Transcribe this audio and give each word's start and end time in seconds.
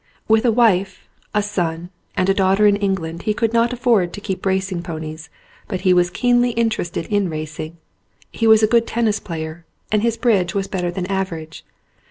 With 0.27 0.45
a 0.45 0.51
wife, 0.51 1.07
a 1.31 1.43
son, 1.43 1.91
and 2.17 2.27
a 2.27 2.33
daughter 2.33 2.65
in 2.65 2.75
England 2.75 3.21
he 3.29 3.35
could 3.35 3.53
not 3.53 3.71
afford 3.71 4.13
to 4.13 4.19
keep 4.19 4.47
racing 4.47 4.81
ponies, 4.81 5.29
but 5.67 5.81
he 5.81 5.93
was 5.93 6.09
keenly 6.09 6.53
interested 6.53 7.05
in 7.05 7.29
racing; 7.29 7.77
he 8.31 8.47
was 8.47 8.63
a 8.63 8.67
good 8.67 8.87
tennis 8.87 9.19
player, 9.19 9.63
and 9.91 10.01
his 10.01 10.17
bridge 10.17 10.55
was 10.55 10.67
better 10.67 10.89
than 10.89 11.03
the 11.03 11.11
average. 11.11 11.63